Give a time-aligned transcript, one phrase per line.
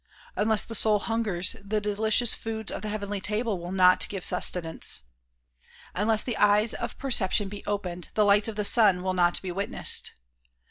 [0.35, 5.01] Unless the soul hungers the delicious foods of the heavenly table will not give sustenance.
[5.93, 9.39] Unless the eyes of per ception be opened the lights of the sun will not
[9.43, 10.13] be witnessed.